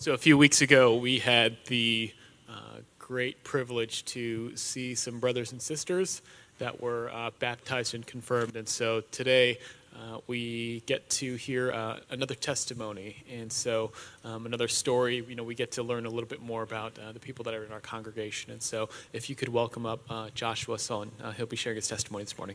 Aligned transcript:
So, 0.00 0.12
a 0.12 0.16
few 0.16 0.38
weeks 0.38 0.60
ago, 0.60 0.94
we 0.94 1.18
had 1.18 1.56
the 1.66 2.12
uh, 2.48 2.52
great 3.00 3.42
privilege 3.42 4.04
to 4.04 4.54
see 4.56 4.94
some 4.94 5.18
brothers 5.18 5.50
and 5.50 5.60
sisters 5.60 6.22
that 6.58 6.80
were 6.80 7.10
uh, 7.12 7.32
baptized 7.40 7.96
and 7.96 8.06
confirmed. 8.06 8.54
And 8.54 8.68
so 8.68 9.00
today, 9.10 9.58
uh, 9.96 10.18
we 10.28 10.84
get 10.86 11.10
to 11.10 11.34
hear 11.34 11.72
uh, 11.72 11.98
another 12.10 12.36
testimony. 12.36 13.24
And 13.28 13.52
so, 13.52 13.90
um, 14.24 14.46
another 14.46 14.68
story, 14.68 15.24
you 15.28 15.34
know, 15.34 15.42
we 15.42 15.56
get 15.56 15.72
to 15.72 15.82
learn 15.82 16.06
a 16.06 16.10
little 16.10 16.28
bit 16.28 16.42
more 16.42 16.62
about 16.62 16.96
uh, 16.96 17.10
the 17.10 17.18
people 17.18 17.42
that 17.46 17.54
are 17.54 17.64
in 17.64 17.72
our 17.72 17.80
congregation. 17.80 18.52
And 18.52 18.62
so, 18.62 18.90
if 19.12 19.28
you 19.28 19.34
could 19.34 19.48
welcome 19.48 19.84
up 19.84 20.02
uh, 20.08 20.30
Joshua 20.32 20.78
Son, 20.78 21.10
he'll 21.36 21.46
be 21.46 21.56
sharing 21.56 21.74
his 21.74 21.88
testimony 21.88 22.22
this 22.22 22.38
morning. 22.38 22.54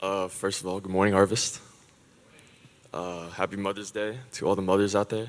Uh, 0.00 0.28
first 0.28 0.60
of 0.60 0.66
all, 0.68 0.78
good 0.78 0.92
morning, 0.92 1.12
Harvest. 1.12 1.60
Uh, 2.94 3.30
happy 3.30 3.56
Mother's 3.56 3.90
Day 3.90 4.16
to 4.34 4.46
all 4.46 4.54
the 4.54 4.62
mothers 4.62 4.94
out 4.94 5.08
there. 5.08 5.26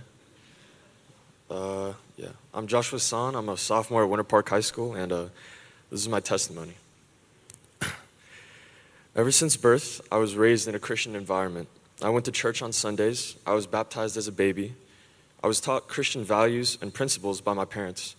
Uh, 1.50 1.94
yeah, 2.18 2.28
I'm 2.54 2.68
Joshua 2.68 3.00
San. 3.00 3.34
I'm 3.34 3.50
a 3.50 3.58
sophomore 3.58 4.04
at 4.04 4.10
Winter 4.10 4.24
Park 4.24 4.48
High 4.50 4.60
School, 4.60 4.94
and 4.94 5.12
uh, 5.12 5.26
this 5.90 6.02
is 6.02 6.08
my 6.08 6.20
testimony. 6.20 6.76
Ever 9.16 9.32
since 9.32 9.58
birth, 9.58 10.02
I 10.12 10.18
was 10.18 10.36
raised 10.36 10.68
in 10.68 10.76
a 10.76 10.80
Christian 10.80 11.16
environment. 11.16 11.68
I 12.00 12.10
went 12.10 12.26
to 12.26 12.32
church 12.32 12.62
on 12.62 12.72
Sundays. 12.72 13.38
I 13.48 13.54
was 13.56 13.66
baptized 13.66 14.18
as 14.18 14.28
a 14.28 14.32
baby. 14.32 14.76
I 15.44 15.48
was 15.48 15.60
taught 15.60 15.88
Christian 15.88 16.24
values 16.24 16.78
and 16.80 16.94
principles 16.94 17.42
by 17.42 17.54
my 17.54 17.66
parents. 17.66 18.16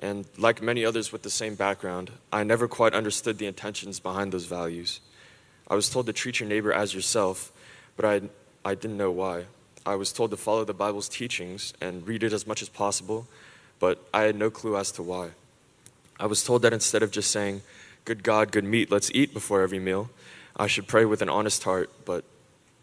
And 0.00 0.24
like 0.38 0.62
many 0.62 0.86
others 0.86 1.12
with 1.12 1.22
the 1.22 1.28
same 1.28 1.54
background, 1.54 2.12
I 2.32 2.44
never 2.44 2.66
quite 2.66 2.94
understood 2.94 3.36
the 3.36 3.46
intentions 3.46 4.00
behind 4.00 4.32
those 4.32 4.46
values. 4.46 5.00
I 5.68 5.74
was 5.74 5.90
told 5.90 6.06
to 6.06 6.12
treat 6.12 6.40
your 6.40 6.48
neighbor 6.48 6.72
as 6.72 6.94
yourself, 6.94 7.52
but 7.96 8.04
I, 8.04 8.22
I 8.64 8.74
didn't 8.74 8.96
know 8.96 9.10
why. 9.10 9.44
I 9.84 9.94
was 9.96 10.12
told 10.12 10.30
to 10.30 10.36
follow 10.36 10.64
the 10.64 10.74
Bible's 10.74 11.08
teachings 11.08 11.72
and 11.80 12.06
read 12.06 12.22
it 12.22 12.32
as 12.32 12.46
much 12.46 12.62
as 12.62 12.68
possible, 12.68 13.26
but 13.78 14.04
I 14.12 14.22
had 14.22 14.36
no 14.36 14.50
clue 14.50 14.76
as 14.76 14.90
to 14.92 15.02
why. 15.02 15.30
I 16.18 16.26
was 16.26 16.42
told 16.42 16.62
that 16.62 16.72
instead 16.72 17.02
of 17.02 17.10
just 17.10 17.30
saying, 17.30 17.62
Good 18.04 18.22
God, 18.22 18.52
good 18.52 18.64
meat, 18.64 18.90
let's 18.90 19.10
eat 19.12 19.34
before 19.34 19.62
every 19.62 19.80
meal, 19.80 20.10
I 20.56 20.68
should 20.68 20.86
pray 20.86 21.04
with 21.04 21.22
an 21.22 21.28
honest 21.28 21.64
heart, 21.64 21.90
but 22.04 22.24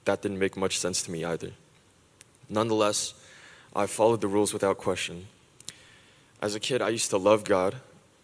that 0.05 0.21
didn't 0.21 0.39
make 0.39 0.57
much 0.57 0.77
sense 0.77 1.01
to 1.03 1.11
me 1.11 1.23
either. 1.23 1.51
Nonetheless, 2.49 3.13
I 3.73 3.85
followed 3.85 4.21
the 4.21 4.27
rules 4.27 4.53
without 4.53 4.77
question. 4.77 5.27
As 6.41 6.55
a 6.55 6.59
kid, 6.59 6.81
I 6.81 6.89
used 6.89 7.09
to 7.11 7.17
love 7.17 7.45
God, 7.45 7.75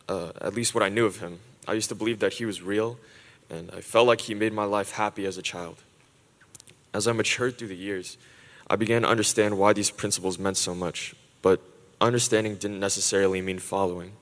uh, 0.09 0.33
at 0.41 0.53
least 0.53 0.75
what 0.75 0.83
I 0.83 0.89
knew 0.89 1.05
of 1.05 1.21
Him. 1.21 1.39
I 1.67 1.73
used 1.73 1.89
to 1.89 1.95
believe 1.95 2.19
that 2.19 2.33
He 2.33 2.45
was 2.45 2.61
real 2.61 2.97
and 3.49 3.71
I 3.71 3.81
felt 3.81 4.07
like 4.07 4.21
He 4.21 4.33
made 4.33 4.53
my 4.53 4.65
life 4.65 4.91
happy 4.91 5.25
as 5.25 5.37
a 5.37 5.41
child. 5.41 5.77
As 6.93 7.07
I 7.07 7.11
matured 7.11 7.57
through 7.57 7.67
the 7.69 7.75
years, 7.75 8.17
I 8.69 8.75
began 8.75 9.01
to 9.03 9.07
understand 9.07 9.57
why 9.57 9.73
these 9.73 9.91
principles 9.91 10.37
meant 10.37 10.57
so 10.57 10.75
much, 10.75 11.15
but 11.41 11.61
understanding 11.99 12.55
didn't 12.55 12.79
necessarily 12.79 13.41
mean 13.41 13.59
following. 13.59 14.13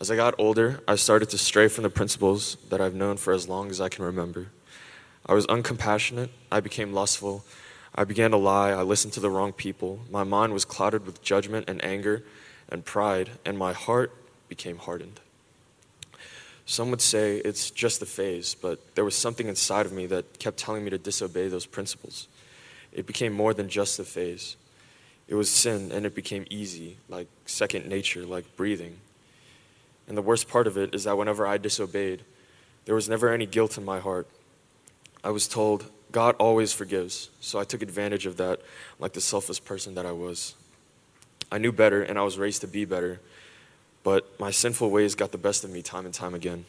As 0.00 0.10
I 0.10 0.16
got 0.16 0.34
older, 0.38 0.80
I 0.86 0.94
started 0.94 1.28
to 1.30 1.38
stray 1.38 1.66
from 1.66 1.82
the 1.82 1.90
principles 1.90 2.56
that 2.68 2.80
I've 2.80 2.94
known 2.94 3.16
for 3.16 3.32
as 3.32 3.48
long 3.48 3.68
as 3.70 3.80
I 3.80 3.88
can 3.88 4.04
remember. 4.04 4.46
I 5.26 5.34
was 5.34 5.46
uncompassionate, 5.46 6.30
I 6.52 6.60
became 6.60 6.92
lustful, 6.92 7.44
I 7.94 8.04
began 8.04 8.30
to 8.30 8.36
lie, 8.36 8.70
I 8.70 8.82
listened 8.82 9.12
to 9.14 9.20
the 9.20 9.30
wrong 9.30 9.52
people, 9.52 10.00
my 10.10 10.22
mind 10.22 10.52
was 10.52 10.64
clouded 10.64 11.04
with 11.04 11.20
judgment 11.20 11.68
and 11.68 11.84
anger 11.84 12.22
and 12.68 12.84
pride, 12.84 13.30
and 13.44 13.58
my 13.58 13.72
heart 13.72 14.12
became 14.48 14.78
hardened. 14.78 15.20
Some 16.68 16.90
would 16.90 17.00
say 17.00 17.38
it's 17.38 17.70
just 17.70 18.02
a 18.02 18.06
phase, 18.06 18.54
but 18.54 18.94
there 18.94 19.02
was 19.02 19.16
something 19.16 19.48
inside 19.48 19.86
of 19.86 19.92
me 19.92 20.04
that 20.08 20.38
kept 20.38 20.58
telling 20.58 20.84
me 20.84 20.90
to 20.90 20.98
disobey 20.98 21.48
those 21.48 21.64
principles. 21.64 22.28
It 22.92 23.06
became 23.06 23.32
more 23.32 23.54
than 23.54 23.70
just 23.70 23.98
a 23.98 24.04
phase. 24.04 24.54
It 25.28 25.34
was 25.34 25.48
sin, 25.48 25.90
and 25.90 26.04
it 26.04 26.14
became 26.14 26.44
easy, 26.50 26.98
like 27.08 27.26
second 27.46 27.88
nature, 27.88 28.26
like 28.26 28.54
breathing. 28.54 28.98
And 30.08 30.14
the 30.14 30.20
worst 30.20 30.46
part 30.46 30.66
of 30.66 30.76
it 30.76 30.94
is 30.94 31.04
that 31.04 31.16
whenever 31.16 31.46
I 31.46 31.56
disobeyed, 31.56 32.20
there 32.84 32.94
was 32.94 33.08
never 33.08 33.32
any 33.32 33.46
guilt 33.46 33.78
in 33.78 33.84
my 33.86 33.98
heart. 33.98 34.28
I 35.24 35.30
was 35.30 35.48
told, 35.48 35.86
God 36.12 36.36
always 36.38 36.74
forgives, 36.74 37.30
so 37.40 37.58
I 37.58 37.64
took 37.64 37.80
advantage 37.80 38.26
of 38.26 38.36
that 38.36 38.60
like 38.98 39.14
the 39.14 39.22
selfless 39.22 39.58
person 39.58 39.94
that 39.94 40.04
I 40.04 40.12
was. 40.12 40.54
I 41.50 41.56
knew 41.56 41.72
better, 41.72 42.02
and 42.02 42.18
I 42.18 42.22
was 42.24 42.36
raised 42.36 42.60
to 42.60 42.66
be 42.68 42.84
better, 42.84 43.20
but 44.08 44.40
my 44.40 44.50
sinful 44.50 44.88
ways 44.88 45.14
got 45.14 45.32
the 45.32 45.36
best 45.46 45.64
of 45.64 45.70
me 45.70 45.82
time 45.82 46.06
and 46.06 46.14
time 46.14 46.32
again. 46.32 46.64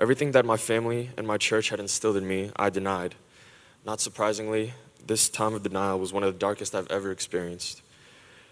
Everything 0.00 0.32
that 0.32 0.46
my 0.46 0.56
family 0.56 1.10
and 1.18 1.26
my 1.26 1.36
church 1.36 1.68
had 1.68 1.78
instilled 1.78 2.16
in 2.16 2.26
me, 2.26 2.50
I 2.56 2.70
denied. 2.70 3.14
Not 3.84 4.00
surprisingly, 4.00 4.72
this 5.06 5.28
time 5.28 5.52
of 5.52 5.62
denial 5.62 5.98
was 5.98 6.10
one 6.10 6.22
of 6.22 6.32
the 6.32 6.38
darkest 6.38 6.74
I've 6.74 6.90
ever 6.90 7.10
experienced. 7.10 7.82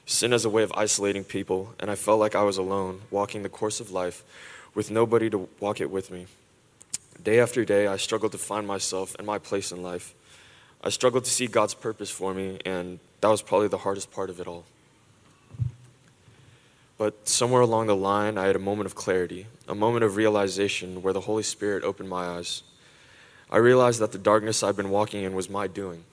Sin 0.04 0.34
as 0.34 0.44
a 0.44 0.50
way 0.50 0.62
of 0.62 0.70
isolating 0.76 1.24
people, 1.24 1.74
and 1.80 1.90
I 1.90 1.94
felt 1.94 2.20
like 2.20 2.34
I 2.34 2.42
was 2.42 2.58
alone, 2.58 3.00
walking 3.10 3.42
the 3.42 3.48
course 3.48 3.80
of 3.80 3.90
life 3.90 4.22
with 4.74 4.90
nobody 4.90 5.30
to 5.30 5.48
walk 5.60 5.80
it 5.80 5.90
with 5.90 6.10
me. 6.10 6.26
Day 7.24 7.40
after 7.40 7.64
day, 7.64 7.86
I 7.86 7.96
struggled 7.96 8.32
to 8.32 8.38
find 8.52 8.66
myself 8.66 9.16
and 9.16 9.26
my 9.26 9.38
place 9.38 9.72
in 9.72 9.82
life. 9.82 10.14
I 10.84 10.90
struggled 10.90 11.24
to 11.24 11.30
see 11.30 11.46
God's 11.46 11.72
purpose 11.72 12.10
for 12.10 12.34
me, 12.34 12.58
and 12.66 12.98
that 13.22 13.28
was 13.28 13.40
probably 13.40 13.68
the 13.68 13.78
hardest 13.78 14.12
part 14.12 14.28
of 14.28 14.40
it 14.40 14.46
all. 14.46 14.66
But 17.00 17.26
somewhere 17.26 17.62
along 17.62 17.86
the 17.86 17.96
line, 17.96 18.36
I 18.36 18.46
had 18.46 18.56
a 18.56 18.58
moment 18.58 18.84
of 18.84 18.94
clarity, 18.94 19.46
a 19.66 19.74
moment 19.74 20.04
of 20.04 20.16
realization 20.16 21.00
where 21.00 21.14
the 21.14 21.22
Holy 21.22 21.42
Spirit 21.42 21.82
opened 21.82 22.10
my 22.10 22.26
eyes. 22.26 22.62
I 23.50 23.56
realized 23.56 24.00
that 24.00 24.12
the 24.12 24.18
darkness 24.18 24.62
I'd 24.62 24.76
been 24.76 24.90
walking 24.90 25.22
in 25.22 25.32
was 25.32 25.48
my 25.48 25.66
doing. 25.66 26.04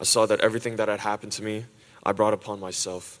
I 0.00 0.04
saw 0.04 0.26
that 0.26 0.38
everything 0.42 0.76
that 0.76 0.86
had 0.86 1.00
happened 1.00 1.32
to 1.32 1.42
me, 1.42 1.64
I 2.04 2.12
brought 2.12 2.34
upon 2.34 2.60
myself. 2.60 3.18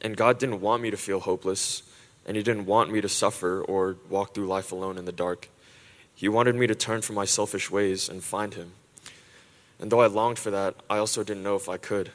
And 0.00 0.16
God 0.16 0.38
didn't 0.38 0.62
want 0.62 0.82
me 0.82 0.90
to 0.90 0.96
feel 0.96 1.20
hopeless, 1.20 1.82
and 2.24 2.34
He 2.34 2.42
didn't 2.42 2.64
want 2.64 2.90
me 2.90 3.02
to 3.02 3.08
suffer 3.10 3.60
or 3.60 3.96
walk 4.08 4.32
through 4.32 4.46
life 4.46 4.72
alone 4.72 4.96
in 4.96 5.04
the 5.04 5.12
dark. 5.12 5.50
He 6.14 6.30
wanted 6.30 6.54
me 6.54 6.66
to 6.66 6.74
turn 6.74 7.02
from 7.02 7.16
my 7.16 7.26
selfish 7.26 7.70
ways 7.70 8.08
and 8.08 8.24
find 8.24 8.54
Him. 8.54 8.72
And 9.78 9.92
though 9.92 10.00
I 10.00 10.06
longed 10.06 10.38
for 10.38 10.50
that, 10.50 10.76
I 10.88 10.96
also 10.96 11.22
didn't 11.22 11.42
know 11.42 11.56
if 11.56 11.68
I 11.68 11.76
could. 11.76 12.10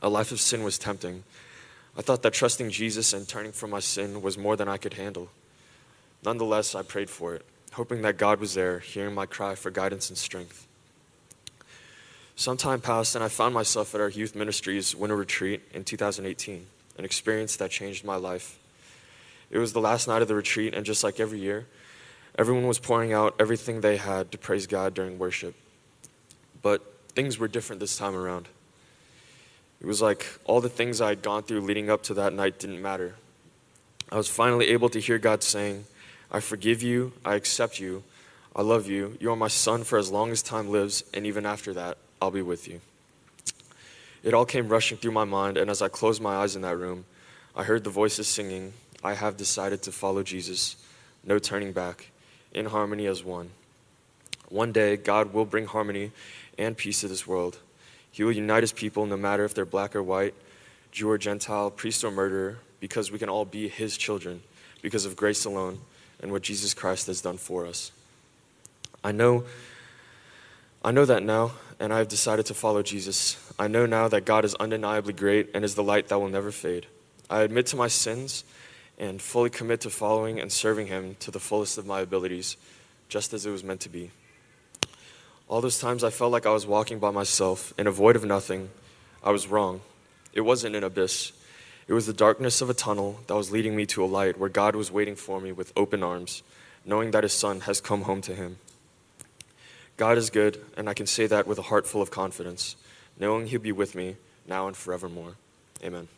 A 0.00 0.08
life 0.08 0.32
of 0.32 0.40
sin 0.40 0.62
was 0.62 0.78
tempting 0.78 1.24
I 1.98 2.02
thought 2.02 2.22
that 2.22 2.32
trusting 2.32 2.70
Jesus 2.70 3.12
and 3.12 3.26
turning 3.26 3.50
from 3.50 3.70
my 3.70 3.80
sin 3.80 4.22
was 4.22 4.38
more 4.38 4.54
than 4.54 4.68
I 4.68 4.76
could 4.76 4.94
handle. 4.94 5.30
Nonetheless, 6.24 6.76
I 6.76 6.82
prayed 6.82 7.10
for 7.10 7.34
it, 7.34 7.44
hoping 7.72 8.02
that 8.02 8.16
God 8.16 8.38
was 8.38 8.54
there, 8.54 8.78
hearing 8.78 9.14
my 9.16 9.26
cry 9.26 9.56
for 9.56 9.72
guidance 9.72 10.08
and 10.08 10.16
strength. 10.16 10.68
Some 12.36 12.56
time 12.56 12.80
passed, 12.80 13.16
and 13.16 13.24
I 13.24 13.28
found 13.28 13.52
myself 13.52 13.96
at 13.96 14.00
our 14.00 14.08
youth 14.08 14.36
ministry's 14.36 14.94
winter 14.94 15.16
retreat 15.16 15.60
in 15.74 15.82
2018, 15.82 16.66
an 16.98 17.04
experience 17.04 17.56
that 17.56 17.72
changed 17.72 18.04
my 18.04 18.14
life. 18.14 18.60
It 19.50 19.58
was 19.58 19.72
the 19.72 19.80
last 19.80 20.06
night 20.06 20.22
of 20.22 20.28
the 20.28 20.36
retreat, 20.36 20.74
and 20.74 20.86
just 20.86 21.02
like 21.02 21.18
every 21.18 21.40
year, 21.40 21.66
everyone 22.38 22.68
was 22.68 22.78
pouring 22.78 23.12
out 23.12 23.34
everything 23.40 23.80
they 23.80 23.96
had 23.96 24.30
to 24.30 24.38
praise 24.38 24.68
God 24.68 24.94
during 24.94 25.18
worship. 25.18 25.56
But 26.62 26.80
things 27.08 27.40
were 27.40 27.48
different 27.48 27.80
this 27.80 27.96
time 27.96 28.14
around. 28.14 28.46
It 29.80 29.86
was 29.86 30.02
like 30.02 30.26
all 30.44 30.60
the 30.60 30.68
things 30.68 31.00
I 31.00 31.10
had 31.10 31.22
gone 31.22 31.44
through 31.44 31.60
leading 31.60 31.88
up 31.88 32.02
to 32.04 32.14
that 32.14 32.32
night 32.32 32.58
didn't 32.58 32.82
matter. 32.82 33.14
I 34.10 34.16
was 34.16 34.28
finally 34.28 34.68
able 34.68 34.88
to 34.90 35.00
hear 35.00 35.18
God 35.18 35.42
saying, 35.42 35.84
I 36.30 36.40
forgive 36.40 36.82
you, 36.82 37.12
I 37.24 37.34
accept 37.34 37.78
you, 37.78 38.02
I 38.56 38.62
love 38.62 38.88
you, 38.88 39.16
you 39.20 39.30
are 39.30 39.36
my 39.36 39.48
son 39.48 39.84
for 39.84 39.98
as 39.98 40.10
long 40.10 40.30
as 40.30 40.42
time 40.42 40.68
lives, 40.68 41.04
and 41.14 41.26
even 41.26 41.46
after 41.46 41.72
that, 41.74 41.98
I'll 42.20 42.30
be 42.30 42.42
with 42.42 42.66
you. 42.66 42.80
It 44.24 44.34
all 44.34 44.44
came 44.44 44.68
rushing 44.68 44.98
through 44.98 45.12
my 45.12 45.24
mind, 45.24 45.56
and 45.56 45.70
as 45.70 45.80
I 45.80 45.88
closed 45.88 46.20
my 46.20 46.36
eyes 46.36 46.56
in 46.56 46.62
that 46.62 46.76
room, 46.76 47.04
I 47.54 47.62
heard 47.64 47.84
the 47.84 47.90
voices 47.90 48.26
singing, 48.26 48.72
I 49.04 49.14
have 49.14 49.36
decided 49.36 49.82
to 49.82 49.92
follow 49.92 50.22
Jesus, 50.22 50.76
no 51.22 51.38
turning 51.38 51.72
back, 51.72 52.10
in 52.52 52.66
harmony 52.66 53.06
as 53.06 53.22
one. 53.22 53.50
One 54.48 54.72
day, 54.72 54.96
God 54.96 55.32
will 55.32 55.44
bring 55.44 55.66
harmony 55.66 56.10
and 56.58 56.76
peace 56.76 57.02
to 57.02 57.08
this 57.08 57.26
world. 57.26 57.58
He 58.18 58.24
will 58.24 58.32
unite 58.32 58.64
his 58.64 58.72
people 58.72 59.06
no 59.06 59.16
matter 59.16 59.44
if 59.44 59.54
they're 59.54 59.64
black 59.64 59.94
or 59.94 60.02
white, 60.02 60.34
Jew 60.90 61.08
or 61.08 61.18
Gentile, 61.18 61.70
priest 61.70 62.02
or 62.02 62.10
murderer, 62.10 62.58
because 62.80 63.12
we 63.12 63.18
can 63.20 63.28
all 63.28 63.44
be 63.44 63.68
his 63.68 63.96
children 63.96 64.42
because 64.82 65.04
of 65.04 65.14
grace 65.14 65.44
alone 65.44 65.78
and 66.20 66.32
what 66.32 66.42
Jesus 66.42 66.74
Christ 66.74 67.06
has 67.06 67.20
done 67.20 67.36
for 67.36 67.64
us. 67.64 67.92
I 69.04 69.12
know 69.12 69.44
I 70.84 70.90
know 70.90 71.04
that 71.04 71.22
now, 71.22 71.52
and 71.78 71.92
I 71.92 71.98
have 71.98 72.08
decided 72.08 72.46
to 72.46 72.54
follow 72.54 72.82
Jesus. 72.82 73.36
I 73.56 73.68
know 73.68 73.86
now 73.86 74.08
that 74.08 74.24
God 74.24 74.44
is 74.44 74.56
undeniably 74.56 75.12
great 75.12 75.50
and 75.54 75.64
is 75.64 75.76
the 75.76 75.84
light 75.84 76.08
that 76.08 76.18
will 76.18 76.28
never 76.28 76.50
fade. 76.50 76.86
I 77.30 77.42
admit 77.42 77.66
to 77.66 77.76
my 77.76 77.86
sins 77.86 78.42
and 78.98 79.22
fully 79.22 79.50
commit 79.50 79.82
to 79.82 79.90
following 79.90 80.40
and 80.40 80.50
serving 80.50 80.88
him 80.88 81.14
to 81.20 81.30
the 81.30 81.38
fullest 81.38 81.78
of 81.78 81.86
my 81.86 82.00
abilities, 82.00 82.56
just 83.08 83.32
as 83.32 83.46
it 83.46 83.52
was 83.52 83.62
meant 83.62 83.82
to 83.82 83.88
be. 83.88 84.10
All 85.48 85.62
those 85.62 85.78
times 85.78 86.04
I 86.04 86.10
felt 86.10 86.30
like 86.30 86.44
I 86.44 86.52
was 86.52 86.66
walking 86.66 86.98
by 86.98 87.10
myself 87.10 87.72
in 87.78 87.86
a 87.86 87.90
void 87.90 88.16
of 88.16 88.24
nothing, 88.24 88.68
I 89.24 89.30
was 89.30 89.46
wrong. 89.46 89.80
It 90.34 90.42
wasn't 90.42 90.76
an 90.76 90.84
abyss. 90.84 91.32
It 91.88 91.94
was 91.94 92.06
the 92.06 92.12
darkness 92.12 92.60
of 92.60 92.68
a 92.68 92.74
tunnel 92.74 93.20
that 93.26 93.34
was 93.34 93.50
leading 93.50 93.74
me 93.74 93.86
to 93.86 94.04
a 94.04 94.06
light 94.06 94.38
where 94.38 94.50
God 94.50 94.76
was 94.76 94.92
waiting 94.92 95.16
for 95.16 95.40
me 95.40 95.50
with 95.52 95.72
open 95.74 96.02
arms, 96.02 96.42
knowing 96.84 97.12
that 97.12 97.22
his 97.22 97.32
son 97.32 97.60
has 97.60 97.80
come 97.80 98.02
home 98.02 98.20
to 98.22 98.34
him. 98.34 98.58
God 99.96 100.18
is 100.18 100.28
good, 100.28 100.62
and 100.76 100.88
I 100.88 100.94
can 100.94 101.06
say 101.06 101.26
that 101.26 101.46
with 101.46 101.58
a 101.58 101.62
heart 101.62 101.86
full 101.86 102.02
of 102.02 102.10
confidence, 102.10 102.76
knowing 103.18 103.46
he'll 103.46 103.58
be 103.58 103.72
with 103.72 103.94
me 103.94 104.16
now 104.46 104.68
and 104.68 104.76
forevermore. 104.76 105.34
Amen. 105.82 106.08